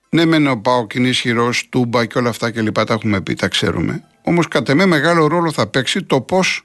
ναι, 0.08 0.24
μεν 0.24 0.46
ο 0.46 0.56
Πάοκ 0.56 0.94
είναι 0.94 1.08
ισχυρός, 1.08 1.68
τούμπα 1.68 2.04
και 2.04 2.18
όλα 2.18 2.28
αυτά 2.28 2.50
και 2.50 2.60
λοιπά 2.60 2.84
τα 2.84 2.94
έχουμε 2.94 3.20
πει, 3.20 3.34
τα 3.34 3.48
ξέρουμε. 3.48 4.04
Όμως, 4.28 4.48
κατά 4.48 4.74
με 4.74 4.86
μεγάλο 4.86 5.26
ρόλο 5.26 5.52
θα 5.52 5.66
παίξει 5.66 6.02
το 6.02 6.20
πώς 6.20 6.62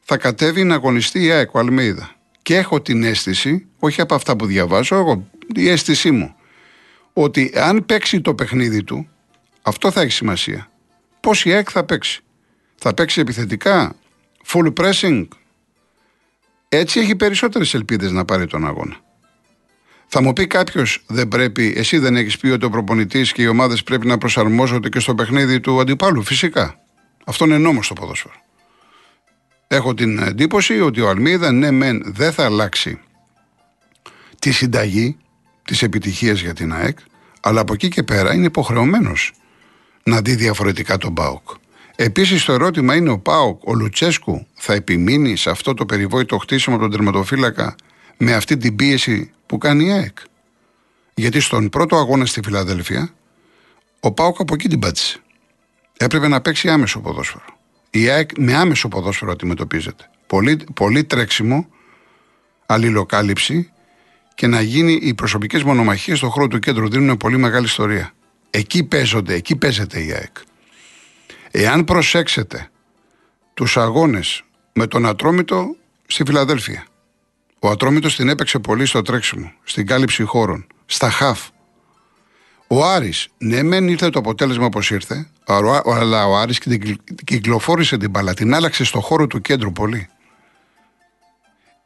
θα 0.00 0.16
κατέβει 0.16 0.64
να 0.64 0.74
αγωνιστεί 0.74 1.22
η 1.22 1.30
ΑΕΚ, 1.30 1.54
ο 1.54 1.58
Αλμίδα. 1.58 2.14
Και 2.42 2.56
έχω 2.56 2.80
την 2.80 3.02
αίσθηση, 3.02 3.66
όχι 3.78 4.00
από 4.00 4.14
αυτά 4.14 4.36
που 4.36 4.46
διαβάζω, 4.46 4.96
εγώ, 4.96 5.28
η 5.54 5.68
αίσθησή 5.68 6.10
μου, 6.10 6.34
ότι 7.12 7.52
αν 7.54 7.86
παίξει 7.86 8.20
το 8.20 8.34
παιχνίδι 8.34 8.84
του, 8.84 9.08
αυτό 9.62 9.90
θα 9.90 10.00
έχει 10.00 10.12
σημασία. 10.12 10.70
Πώς 11.20 11.44
η 11.44 11.52
ΑΕΚ 11.52 11.68
θα 11.70 11.84
παίξει. 11.84 12.22
Θα 12.74 12.94
παίξει 12.94 13.20
επιθετικά, 13.20 13.94
full 14.46 14.72
pressing. 14.72 15.28
Έτσι 16.68 17.00
έχει 17.00 17.16
περισσότερες 17.16 17.74
ελπίδες 17.74 18.10
να 18.10 18.24
πάρει 18.24 18.46
τον 18.46 18.66
αγώνα. 18.66 18.96
Θα 20.06 20.22
μου 20.22 20.32
πει 20.32 20.46
κάποιος, 20.46 21.04
δεν 21.06 21.28
πρέπει, 21.28 21.74
εσύ 21.76 21.98
δεν 21.98 22.16
έχεις 22.16 22.38
πει 22.38 22.48
ότι 22.48 22.64
ο 22.64 22.70
προπονητής 22.70 23.32
και 23.32 23.42
οι 23.42 23.46
ομάδες 23.46 23.82
πρέπει 23.82 24.06
να 24.06 24.18
προσαρμόζονται 24.18 24.88
και 24.88 24.98
στο 24.98 25.14
παιχνίδι 25.14 25.60
του 25.60 25.80
αντιπάλου. 25.80 26.22
Φυσικά. 26.22 26.78
Αυτό 27.24 27.44
είναι 27.44 27.58
νόμος 27.58 27.84
στο 27.84 27.94
ποδόσφαιρο. 27.94 28.34
Έχω 29.68 29.94
την 29.94 30.18
εντύπωση 30.18 30.80
ότι 30.80 31.00
ο 31.00 31.08
Αλμίδα, 31.08 31.52
ναι, 31.52 31.70
μεν 31.70 32.02
δεν 32.06 32.32
θα 32.32 32.44
αλλάξει 32.44 33.00
τη 34.38 34.52
συνταγή 34.52 35.16
τη 35.64 35.78
επιτυχία 35.80 36.32
για 36.32 36.54
την 36.54 36.72
ΑΕΚ, 36.72 36.98
αλλά 37.40 37.60
από 37.60 37.72
εκεί 37.72 37.88
και 37.88 38.02
πέρα 38.02 38.34
είναι 38.34 38.46
υποχρεωμένος 38.46 39.32
να 40.02 40.20
δει 40.20 40.34
διαφορετικά 40.34 40.96
τον 40.96 41.14
ΠΑΟΚ. 41.14 41.48
Επίσης, 41.96 42.44
το 42.44 42.52
ερώτημα 42.52 42.96
είναι 42.96 43.10
ο 43.10 43.18
ΠΑΟΚ, 43.18 43.62
ο 43.64 43.74
Λουτσέσκου, 43.74 44.46
θα 44.54 44.72
επιμείνει 44.72 45.36
σε 45.36 45.50
αυτό 45.50 45.74
το 45.74 45.86
περιβόητο 45.86 46.38
χτίσιμο 46.38 46.78
τον 46.78 46.90
τερματοφύλακα 46.90 47.74
με 48.16 48.34
αυτή 48.34 48.56
την 48.56 48.76
πίεση 48.76 49.30
που 49.46 49.58
κάνει 49.58 49.84
η 49.84 49.92
ΑΕΚ; 49.92 50.18
Γιατί 51.14 51.40
στον 51.40 51.68
πρώτο 51.68 51.96
αγώνα 51.96 52.26
στη 52.26 52.40
Φιλαδέλφια, 52.44 53.14
ο 54.00 54.12
Πάοκ 54.12 54.40
από 54.40 54.54
εκεί 54.54 54.68
την 54.68 54.78
πάτησε. 54.78 55.23
Έπρεπε 55.96 56.28
να 56.28 56.40
παίξει 56.40 56.68
άμεσο 56.68 57.00
ποδόσφαιρο. 57.00 57.44
Η 57.90 58.08
ΑΕΚ 58.08 58.30
με 58.38 58.54
άμεσο 58.54 58.88
ποδόσφαιρο 58.88 59.32
αντιμετωπίζεται. 59.32 60.10
Πολύ, 60.26 60.66
πολύ 60.74 61.04
τρέξιμο, 61.04 61.68
αλληλοκάλυψη 62.66 63.72
και 64.34 64.46
να 64.46 64.60
γίνει 64.60 64.92
οι 65.02 65.14
προσωπικές 65.14 65.62
μονομαχίες 65.62 66.18
στον 66.18 66.30
χώρο 66.30 66.48
του 66.48 66.58
κέντρου 66.58 66.88
δίνουν 66.88 67.16
πολύ 67.16 67.36
μεγάλη 67.36 67.64
ιστορία. 67.64 68.12
Εκεί 68.50 68.84
παίζονται, 68.84 69.34
εκεί 69.34 69.56
παίζεται 69.56 70.04
η 70.04 70.12
ΑΕΚ. 70.12 70.36
Εάν 71.50 71.84
προσέξετε 71.84 72.70
τους 73.54 73.76
αγώνες 73.76 74.42
με 74.72 74.86
τον 74.86 75.06
Ατρόμητο 75.06 75.76
στη 76.06 76.22
Φιλαδέλφια. 76.26 76.86
Ο 77.58 77.68
Ατρόμητος 77.70 78.16
την 78.16 78.28
έπαιξε 78.28 78.58
πολύ 78.58 78.86
στο 78.86 79.02
τρέξιμο, 79.02 79.52
στην 79.62 79.86
κάλυψη 79.86 80.22
χώρων, 80.22 80.66
στα 80.86 81.10
χαφ. 81.10 81.48
Ο 82.76 82.84
Άρης, 82.84 83.28
ναι, 83.38 83.62
μεν 83.62 83.88
ήρθε 83.88 84.10
το 84.10 84.18
αποτέλεσμα 84.18 84.64
όπως 84.64 84.90
ήρθε, 84.90 85.28
αλλά 85.84 86.26
ο 86.26 86.36
Άρης 86.36 86.60
κυκλοφόρησε 87.24 87.96
την 87.96 88.10
μπαλά, 88.10 88.34
την 88.34 88.54
άλλαξε 88.54 88.84
στο 88.84 89.00
χώρο 89.00 89.26
του 89.26 89.40
κέντρου 89.40 89.72
πολύ. 89.72 90.08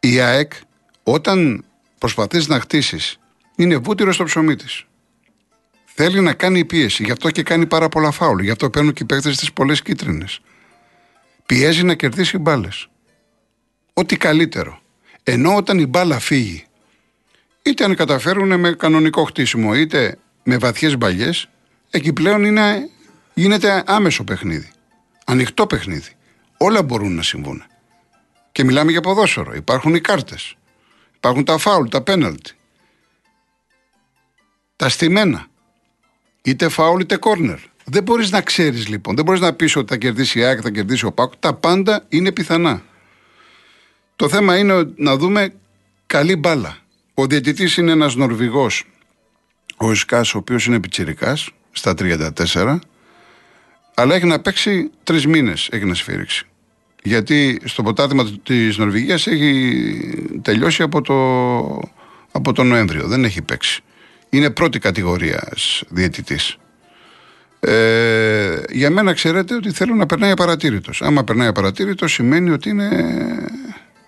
Η 0.00 0.20
ΑΕΚ, 0.20 0.52
όταν 1.02 1.64
προσπαθείς 1.98 2.48
να 2.48 2.60
χτίσεις, 2.60 3.18
είναι 3.56 3.76
βούτυρος 3.76 4.14
στο 4.14 4.24
ψωμί 4.24 4.56
της. 4.56 4.84
Θέλει 5.84 6.20
να 6.20 6.32
κάνει 6.32 6.64
πίεση, 6.64 7.04
γι' 7.04 7.10
αυτό 7.10 7.30
και 7.30 7.42
κάνει 7.42 7.66
πάρα 7.66 7.88
πολλά 7.88 8.10
φάουλ. 8.10 8.42
Γι' 8.42 8.50
αυτό 8.50 8.70
παίρνουν 8.70 8.92
και 8.92 9.02
οι 9.02 9.06
παίκτες 9.06 9.36
τι 9.36 9.46
πολλές 9.54 9.82
κίτρινες. 9.82 10.40
Πιέζει 11.46 11.82
να 11.82 11.94
κερδίσει 11.94 12.38
μπάλες. 12.38 12.88
Ό,τι 13.92 14.16
καλύτερο. 14.16 14.80
Ενώ 15.22 15.56
όταν 15.56 15.78
η 15.78 15.86
μπάλα 15.86 16.18
φύγει, 16.18 16.64
είτε 17.62 17.84
αν 17.84 17.94
καταφέρουν 17.94 18.60
με 18.60 18.72
κανονικό 18.72 19.24
χτίσιμο, 19.24 19.74
είτε 19.74 20.18
με 20.50 20.56
βαθιές 20.56 20.96
μπαλιές, 20.96 21.48
εκεί 21.90 22.12
πλέον 22.12 22.44
είναι, 22.44 22.88
γίνεται 23.34 23.82
άμεσο 23.86 24.24
παιχνίδι. 24.24 24.70
Ανοιχτό 25.24 25.66
παιχνίδι. 25.66 26.10
Όλα 26.56 26.82
μπορούν 26.82 27.14
να 27.14 27.22
συμβούν. 27.22 27.62
Και 28.52 28.64
μιλάμε 28.64 28.90
για 28.90 29.00
ποδόσφαιρο. 29.00 29.54
Υπάρχουν 29.54 29.94
οι 29.94 30.00
κάρτες. 30.00 30.56
Υπάρχουν 31.16 31.44
τα 31.44 31.58
φάουλ, 31.58 31.88
τα 31.88 32.02
πέναλτι. 32.02 32.52
Τα 34.76 34.88
στημένα. 34.88 35.46
Είτε 36.42 36.68
φάουλ 36.68 37.00
είτε 37.00 37.16
κόρνερ. 37.16 37.58
Δεν 37.84 38.02
μπορείς 38.02 38.30
να 38.30 38.40
ξέρεις 38.40 38.88
λοιπόν. 38.88 39.14
Δεν 39.14 39.24
μπορείς 39.24 39.40
να 39.40 39.52
πεις 39.52 39.76
ότι 39.76 39.92
θα 39.92 39.96
κερδίσει 39.96 40.38
η 40.38 40.44
ΑΕΚ, 40.44 40.60
θα 40.62 40.70
κερδίσει 40.70 41.04
ο 41.04 41.12
Πάκο. 41.12 41.34
Τα 41.40 41.54
πάντα 41.54 42.04
είναι 42.08 42.32
πιθανά. 42.32 42.82
Το 44.16 44.28
θέμα 44.28 44.58
είναι 44.58 44.92
να 44.96 45.16
δούμε 45.16 45.54
καλή 46.06 46.36
μπάλα. 46.36 46.76
Ο 47.14 47.26
διαιτητής 47.26 47.76
είναι 47.76 47.92
ένας 47.92 48.14
Νορβηγός, 48.14 48.84
ο 49.78 49.92
Ισκά, 49.92 50.20
ο 50.20 50.38
οποίος 50.38 50.66
είναι 50.66 50.80
πιτσυρικά 50.80 51.36
στα 51.72 51.94
34, 52.54 52.78
αλλά 53.94 54.14
έχει 54.14 54.26
να 54.26 54.40
παίξει 54.40 54.90
τρεις 55.02 55.26
μήνες 55.26 55.68
έχει 55.72 55.84
να 55.84 55.94
σφύριξει. 55.94 56.46
Γιατί 57.02 57.60
στο 57.64 57.82
ποτάθημα 57.82 58.24
της 58.42 58.78
Νορβηγίας 58.78 59.26
έχει 59.26 60.40
τελειώσει 60.42 60.82
από 60.82 61.00
το, 61.00 61.14
από 62.32 62.52
το 62.52 62.64
Νοέμβριο. 62.64 63.06
Δεν 63.06 63.24
έχει 63.24 63.42
παίξει. 63.42 63.82
Είναι 64.30 64.50
πρώτη 64.50 64.78
κατηγορία 64.78 65.48
διαιτητής. 65.88 66.56
Ε, 67.60 68.60
για 68.70 68.90
μένα 68.90 69.12
ξέρετε 69.12 69.54
ότι 69.54 69.70
θέλω 69.70 69.94
να 69.94 70.06
περνάει 70.06 70.30
απαρατήρητος. 70.30 71.02
Άμα 71.02 71.24
περνάει 71.24 71.48
απαρατήρητος 71.48 72.12
σημαίνει 72.12 72.50
ότι 72.50 72.68
είναι... 72.68 72.88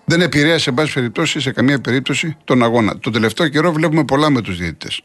δεν 0.04 0.20
επηρέασε, 0.20 0.58
σε 0.58 0.72
πάση 0.72 0.92
περιπτώσει, 0.92 1.40
σε 1.40 1.52
καμία 1.52 1.80
περίπτωση 1.80 2.36
τον 2.44 2.62
αγώνα. 2.62 2.98
Το 2.98 3.10
τελευταίο 3.10 3.48
καιρό 3.48 3.72
βλέπουμε 3.72 4.04
πολλά 4.04 4.30
με 4.30 4.40
τους 4.40 4.58
διαιτητές. 4.58 5.02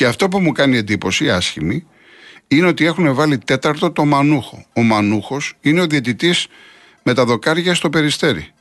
Και 0.00 0.06
αυτό 0.06 0.28
που 0.28 0.40
μου 0.40 0.52
κάνει 0.52 0.76
εντύπωση, 0.76 1.30
άσχημη, 1.30 1.86
είναι 2.48 2.66
ότι 2.66 2.84
έχουν 2.84 3.14
βάλει 3.14 3.38
τέταρτο 3.38 3.90
το 3.90 4.04
Μανούχο. 4.04 4.64
Ο 4.74 4.82
Μανούχος 4.82 5.54
είναι 5.60 5.80
ο 5.80 5.86
διαιτητής 5.86 6.46
με 7.02 7.14
τα 7.14 7.24
δοκάρια 7.24 7.74
στο 7.74 7.90
περιστέρι. 7.90 8.52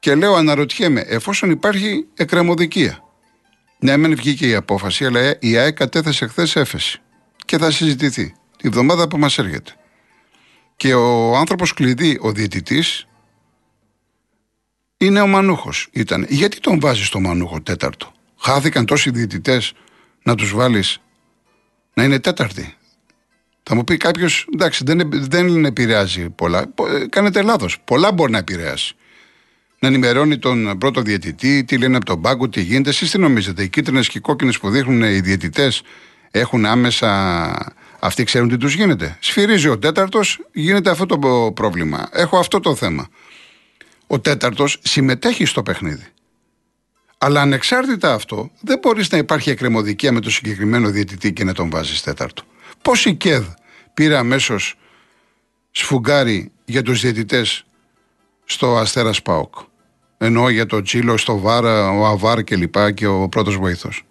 Και 0.00 0.14
λέω, 0.14 0.34
αναρωτιέμαι, 0.34 1.00
εφόσον 1.00 1.50
υπάρχει 1.50 2.06
εκκρεμωδικία. 2.14 3.04
Ναι, 3.78 3.96
μεν 3.96 4.16
βγήκε 4.16 4.48
η 4.48 4.54
απόφαση, 4.54 5.06
αλλά 5.06 5.36
η 5.38 5.56
ΑΕΚ 5.56 5.74
κατέθεσε 5.74 6.26
χθες 6.26 6.56
έφεση 6.56 7.00
και 7.44 7.58
θα 7.58 7.70
συζητηθεί 7.70 8.34
τη 8.56 8.68
βδομάδα 8.68 9.08
που 9.08 9.18
μας 9.18 9.38
έρχεται. 9.38 9.72
Και 10.76 10.94
ο 10.94 11.36
άνθρωπος 11.36 11.74
κλειδί, 11.74 12.18
ο 12.20 12.32
διαιτητής, 12.32 13.06
είναι 14.96 15.20
ο 15.20 15.26
Μανούχος. 15.26 15.88
Ήταν. 15.92 16.26
Γιατί 16.28 16.60
τον 16.60 16.80
βάζεις 16.80 17.06
στο 17.06 17.20
Μανούχο 17.20 17.62
τέταρτο; 17.62 18.12
Χάθηκαν 18.36 18.86
τόσοι 18.86 19.10
διαιτητές; 19.10 19.74
Να 20.22 20.34
τους 20.34 20.52
βάλεις 20.52 21.00
να 21.94 22.04
είναι 22.04 22.18
τέταρτη. 22.18 22.74
Θα 23.62 23.74
μου 23.74 23.84
πει 23.84 23.96
κάποιος, 23.96 24.46
εντάξει, 24.54 24.84
δεν, 24.84 25.10
δεν 25.12 25.64
επηρεάζει 25.64 26.30
πολλά. 26.30 26.58
Ε, 26.60 27.06
κάνετε 27.08 27.42
λάθος. 27.42 27.78
Πολλά 27.84 28.12
μπορεί 28.12 28.32
να 28.32 28.38
επηρεάσει. 28.38 28.94
Να 29.78 29.88
ενημερώνει 29.88 30.38
τον 30.38 30.78
πρώτο 30.78 31.02
διαιτητή, 31.02 31.64
τι 31.64 31.78
λένε 31.78 31.96
από 31.96 32.04
τον 32.04 32.20
πάγκο, 32.20 32.48
τι 32.48 32.60
γίνεται. 32.60 32.88
Εσείς 32.88 33.10
τι 33.10 33.18
νομίζετε, 33.18 33.62
οι 33.62 33.68
κίτρινες 33.68 34.08
και 34.08 34.18
οι 34.18 34.20
κόκκινες 34.20 34.58
που 34.58 34.70
δείχνουν 34.70 35.02
οι 35.02 35.20
διαιτητές 35.20 35.82
έχουν 36.30 36.66
άμεσα. 36.66 37.74
Αυτοί 38.00 38.24
ξέρουν 38.24 38.48
τι 38.48 38.56
τους 38.56 38.74
γίνεται. 38.74 39.16
Σφυρίζει 39.20 39.68
ο 39.68 39.78
τέταρτος, 39.78 40.40
γίνεται 40.52 40.90
αυτό 40.90 41.06
το 41.06 41.18
πρόβλημα. 41.54 42.08
Έχω 42.12 42.38
αυτό 42.38 42.60
το 42.60 42.74
θέμα. 42.74 43.08
Ο 44.06 44.20
τέταρτος 44.20 44.78
συμμετέχει 44.82 45.44
στο 45.44 45.62
παιχνίδι. 45.62 46.06
Αλλά 47.22 47.40
ανεξάρτητα 47.40 48.14
αυτό, 48.14 48.50
δεν 48.60 48.78
μπορείς 48.78 49.10
να 49.10 49.18
υπάρχει 49.18 49.50
εκκρεμωδικία 49.50 50.12
με 50.12 50.20
το 50.20 50.30
συγκεκριμένο 50.30 50.90
διαιτητή 50.90 51.32
και 51.32 51.44
να 51.44 51.52
τον 51.52 51.70
βάζεις 51.70 52.02
τέταρτο. 52.02 52.42
Πώς 52.82 53.06
η 53.06 53.14
ΚΕΔ 53.14 53.44
πήρε 53.94 54.16
αμέσως 54.16 54.74
σφουγγάρι 55.70 56.52
για 56.64 56.82
τους 56.82 57.00
διαιτητές 57.00 57.64
στο 58.44 58.76
Αστέρας 58.76 59.22
Πάοκ. 59.22 59.54
Ενώ 60.18 60.48
για 60.48 60.66
το 60.66 60.82
Τσίλο, 60.82 61.16
στο 61.16 61.38
Βάρα, 61.38 61.90
ο 61.90 62.06
Αβάρ 62.06 62.44
και 62.44 62.56
λοιπά 62.56 62.92
και 62.92 63.06
ο 63.06 63.28
πρώτος 63.28 63.56
βοηθός. 63.56 64.02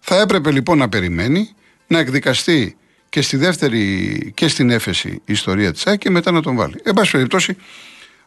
Θα 0.00 0.20
έπρεπε 0.20 0.50
λοιπόν 0.50 0.78
να 0.78 0.88
περιμένει 0.88 1.48
να 1.86 1.98
εκδικαστεί 1.98 2.76
και 3.08 3.22
στη 3.22 3.36
δεύτερη 3.36 4.32
και 4.34 4.48
στην 4.48 4.70
έφεση 4.70 5.08
η 5.08 5.32
ιστορία 5.32 5.72
της 5.72 5.86
ΑΕΚ 5.86 5.98
και 5.98 6.10
μετά 6.10 6.30
να 6.30 6.42
τον 6.42 6.56
βάλει. 6.56 6.80
Εν 6.82 6.94
πάση 6.94 7.10
περιπτώσει, 7.10 7.56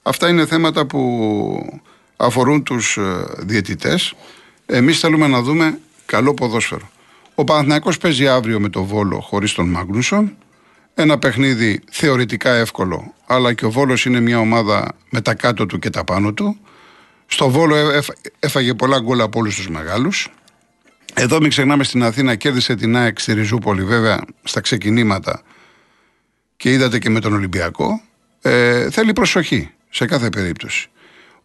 αυτά 0.01 0.29
είναι 0.29 0.45
θέματα 0.45 0.85
που 0.85 1.81
αφορούν 2.19 2.63
τους 2.63 2.97
ε, 2.97 3.25
διαιτητές. 3.37 4.13
Εμείς 4.65 4.99
θέλουμε 4.99 5.27
να 5.27 5.41
δούμε 5.41 5.79
καλό 6.05 6.33
ποδόσφαιρο. 6.33 6.89
Ο 7.35 7.43
Παναθηναϊκός 7.43 7.97
παίζει 7.97 8.27
αύριο 8.27 8.59
με 8.59 8.69
το 8.69 8.83
Βόλο 8.83 9.19
χωρίς 9.19 9.53
τον 9.53 9.69
Μάγνουσον. 9.69 10.35
Ένα 10.93 11.17
παιχνίδι 11.17 11.81
θεωρητικά 11.91 12.53
εύκολο, 12.53 13.13
αλλά 13.25 13.53
και 13.53 13.65
ο 13.65 13.71
Βόλος 13.71 14.05
είναι 14.05 14.19
μια 14.19 14.39
ομάδα 14.39 14.95
με 15.09 15.21
τα 15.21 15.33
κάτω 15.33 15.65
του 15.65 15.79
και 15.79 15.89
τα 15.89 16.03
πάνω 16.03 16.33
του. 16.33 16.57
Στο 17.25 17.49
Βόλο 17.49 17.75
έφαγε 18.39 18.73
πολλά 18.73 18.99
γκολ 18.99 19.21
από 19.21 19.39
όλους 19.39 19.55
τους 19.55 19.69
μεγάλους. 19.69 20.31
Εδώ 21.13 21.39
μην 21.39 21.49
ξεχνάμε 21.49 21.83
στην 21.83 22.03
Αθήνα 22.03 22.35
κέρδισε 22.35 22.75
την 22.75 22.97
ΑΕΚ 22.97 23.19
στη 23.19 23.33
Ριζούπολη 23.33 23.83
βέβαια 23.83 24.21
στα 24.43 24.61
ξεκινήματα 24.61 25.41
και 26.57 26.71
είδατε 26.71 26.99
και 26.99 27.09
με 27.09 27.19
τον 27.19 27.33
Ολυμπιακό. 27.33 28.01
Ε, 28.41 28.89
θέλει 28.89 29.13
προσοχή 29.13 29.69
σε 29.89 30.05
κάθε 30.05 30.29
περίπτωση. 30.29 30.89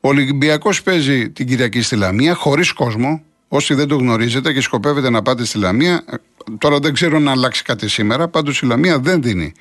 Ο 0.05 0.09
Ολυμπιακός 0.09 0.83
παίζει 0.83 1.31
την 1.31 1.47
Κυριακή 1.47 1.83
στη 1.83 1.97
Λαμία 1.97 2.35
χωρίς 2.35 2.73
κόσμο. 2.73 3.23
Όσοι 3.49 3.75
δεν 3.75 3.89
το 3.89 3.97
γνωρίζετε 3.97 4.53
και 4.53 4.61
σκοπεύετε 4.61 5.11
να 5.11 5.23
πάτε 5.23 5.45
στη 5.45 5.59
Λαμία, 5.59 6.05
τώρα 6.59 6.79
δεν 6.79 6.93
ξέρω 6.93 7.19
να 7.19 7.31
αλλάξει 7.31 7.63
κάτι 7.63 7.89
σήμερα. 7.89 8.29
Πάντως 8.29 8.61
η 8.61 8.67
Λαμία 8.67 8.99
δεν 8.99 9.23
δίνει 9.23 9.53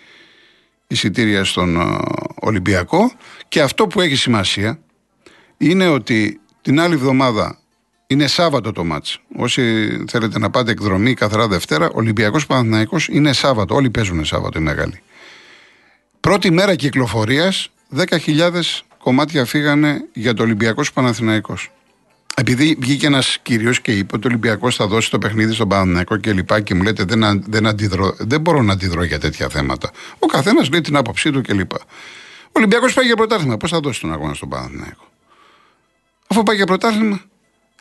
εισιτήρια 0.88 1.44
στον 1.44 1.82
ε, 1.82 1.98
Ολυμπιακό. 2.36 3.12
Και 3.48 3.62
αυτό 3.62 3.88
που 3.88 4.02
έχει 4.02 4.16
σημασία 4.16 4.80
είναι 5.58 5.88
ότι 5.88 6.40
την 6.62 6.80
άλλη 6.80 6.94
εβδομάδα 6.94 7.60
είναι 8.08 8.28
Σάββατο 8.28 8.72
το 8.72 8.84
μάτς. 8.84 9.20
Όσοι 9.36 9.64
θέλετε 10.08 10.40
να 10.40 10.50
πάτε 10.50 10.72
εκδρομή 10.72 11.14
καθαρά 11.14 11.48
Δευτέρα, 11.48 11.90
Ολυμπιακός 11.94 12.46
Παναθυναϊκό 12.46 12.98
είναι 13.10 13.34
Σάββατο. 13.34 13.76
Όλοι 13.76 13.90
παίζουν 13.90 14.26
Σάββατο 14.26 14.60
οι 14.60 14.62
μεγάλοι. 14.62 15.02
Πρώτη 16.20 16.52
μέρα 16.52 16.76
κυκλοφορίας, 16.76 17.70
10.000 17.96 18.84
κομμάτια 19.04 19.46
φύγανε 19.46 20.08
για 20.14 20.34
το 20.34 20.44
Ολυμπιακός 20.44 20.94
Παναθυναϊκό. 20.94 21.58
Επειδή 22.36 22.78
βγήκε 22.80 23.06
ένας 23.06 23.38
κύριος 23.42 23.82
και 23.82 23.92
είπε 23.92 24.16
ότι 24.16 24.28
ο 24.28 24.30
Ολυμπιακός 24.30 24.76
θα 24.76 24.88
δώσει 24.88 25.10
το 25.10 25.18
παιχνίδι 25.18 25.54
στον 25.54 25.68
Παναθηναϊκό 25.68 26.18
και 26.18 26.34
λοιπά 26.34 26.62
και 26.62 26.76
μου 26.76 26.84
λέτε 26.84 27.04
δεν, 27.04 27.44
δεν, 27.48 27.68
αντιδρώ, 27.68 28.16
δεν 28.18 28.42
μπορώ 28.42 28.62
να 28.62 28.74
αντιδρώ 28.74 29.04
για 29.04 29.20
τέτοια 29.20 29.50
θέματα. 29.50 29.92
Ο 30.20 30.26
καθένας 30.26 30.70
λέει 30.70 30.82
την 30.82 30.96
άποψή 30.96 31.32
του 31.32 31.42
κλπ. 31.42 31.74
Ο 31.74 31.80
Ολυμπιακός 32.52 32.94
πάει 32.94 33.06
για 33.06 33.16
πρωτάθλημα. 33.16 33.58
Πώς 33.58 33.72
θα 33.72 33.80
δώσει 33.80 34.02
τον 34.02 34.14
αγώνα 34.14 34.34
στον 34.34 34.50
Παναθηναϊκό; 34.50 35.08
Αφού 36.28 36.44
πάει 36.44 36.56
για 36.56 36.66
πρωτάθλημα, 36.66 37.22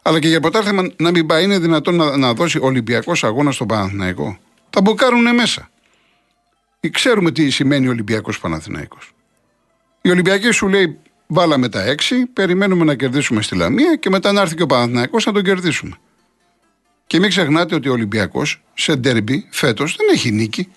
αλλά 0.02 0.18
και 0.18 0.28
για 0.28 0.40
πρωτάθλημα 0.40 0.90
να 0.96 1.10
μην 1.10 1.26
πάει, 1.26 1.44
είναι 1.44 1.58
δυνατόν 1.58 1.94
να, 1.94 2.16
να 2.16 2.34
δώσει 2.34 2.58
Ολυμπιακός 2.58 3.24
αγώνα 3.24 3.52
στον 3.52 3.66
Παναθηναϊκό; 3.66 4.38
Τα 4.70 4.80
μπουκάρουν 4.80 5.34
μέσα. 5.34 5.70
Ξέρουμε 6.90 7.30
τι 7.30 7.50
σημαίνει 7.50 7.88
Ολυμπιακός 7.88 8.38
Παναθηναϊκός. 8.40 9.12
Η 10.02 10.10
Ολυμπιακή 10.10 10.50
σου 10.50 10.68
λέει 10.68 10.98
Βάλαμε 11.34 11.68
τα 11.68 11.82
έξι, 11.82 12.26
περιμένουμε 12.26 12.84
να 12.84 12.94
κερδίσουμε 12.94 13.42
στη 13.42 13.56
Λαμία 13.56 13.96
και 13.96 14.10
μετά 14.10 14.32
να 14.32 14.40
έρθει 14.40 14.54
και 14.54 14.62
ο 14.62 14.66
Παναθηναϊκός 14.66 15.26
να 15.26 15.32
τον 15.32 15.42
κερδίσουμε. 15.42 15.96
Και 17.06 17.18
μην 17.18 17.28
ξεχνάτε 17.28 17.74
ότι 17.74 17.88
ο 17.88 17.92
Ολυμπιακός 17.92 18.62
σε 18.74 18.96
ντέρμπι 18.96 19.46
φέτος 19.50 19.96
δεν 19.96 20.06
έχει 20.12 20.30
νίκη. 20.30 20.68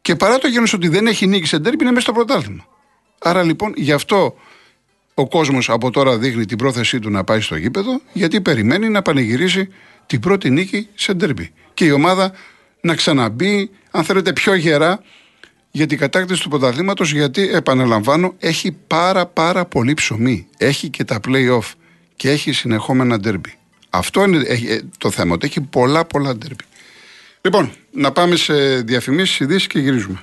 Και 0.00 0.16
παρά 0.16 0.38
το 0.38 0.48
γεγονός 0.48 0.72
ότι 0.72 0.88
δεν 0.88 1.06
έχει 1.06 1.26
νίκη 1.26 1.46
σε 1.46 1.58
ντέρμπι 1.58 1.82
είναι 1.82 1.90
μέσα 1.90 2.00
στο 2.00 2.12
πρωτάθλημα. 2.12 2.66
Άρα 3.18 3.42
λοιπόν 3.42 3.72
γι' 3.76 3.92
αυτό 3.92 4.34
ο 5.14 5.28
κόσμος 5.28 5.70
από 5.70 5.90
τώρα 5.90 6.18
δείχνει 6.18 6.44
την 6.44 6.58
πρόθεσή 6.58 6.98
του 6.98 7.10
να 7.10 7.24
πάει 7.24 7.40
στο 7.40 7.56
γήπεδο, 7.56 8.00
γιατί 8.12 8.40
περιμένει 8.40 8.88
να 8.88 9.02
πανηγυρίσει 9.02 9.68
την 10.06 10.20
πρώτη 10.20 10.50
νίκη 10.50 10.88
σε 10.94 11.14
ντέρμπι. 11.14 11.52
Και 11.74 11.84
η 11.84 11.90
ομάδα 11.90 12.32
να 12.80 12.94
ξαναμπεί, 12.94 13.70
αν 13.90 14.04
θέλετε, 14.04 14.32
πιο 14.32 14.54
γερά 14.54 15.02
για 15.78 15.86
την 15.86 15.98
κατάκτηση 15.98 16.42
του 16.42 16.48
πρωταθλήματος, 16.48 17.12
γιατί 17.12 17.48
επαναλαμβάνω, 17.50 18.34
έχει 18.38 18.76
πάρα 18.86 19.26
πάρα 19.26 19.64
πολύ 19.64 19.94
ψωμί. 19.94 20.46
Έχει 20.56 20.88
και 20.88 21.04
τα 21.04 21.20
play-off 21.28 21.72
και 22.16 22.30
έχει 22.30 22.52
συνεχόμενα 22.52 23.18
ντέρμπι. 23.18 23.54
Αυτό 23.90 24.22
είναι 24.22 24.38
ε, 24.46 24.80
το 24.98 25.10
θέμα, 25.10 25.34
ότι 25.34 25.46
έχει 25.46 25.60
πολλά 25.60 26.04
πολλά 26.04 26.36
ντέρμπι. 26.36 26.64
Λοιπόν, 27.40 27.72
να 27.90 28.12
πάμε 28.12 28.36
σε 28.36 28.80
διαφημίσεις, 28.80 29.40
ειδήσεις 29.40 29.66
και 29.66 29.78
γυρίζουμε. 29.78 30.18